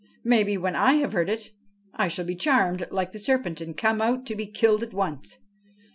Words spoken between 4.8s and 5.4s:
at once.